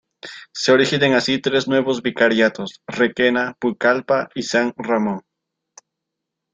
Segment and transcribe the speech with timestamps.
[0.51, 5.21] Se originan así tres nuevos Vicariatos: Requena, Pucallpa y San Ramón.